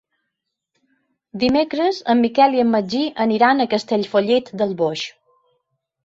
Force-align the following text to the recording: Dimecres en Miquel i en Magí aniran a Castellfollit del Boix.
Dimecres 1.41 1.99
en 2.13 2.23
Miquel 2.23 2.57
i 2.59 2.63
en 2.63 2.71
Magí 2.75 3.01
aniran 3.25 3.61
a 3.61 3.67
Castellfollit 3.75 4.49
del 4.63 4.73
Boix. 4.81 5.05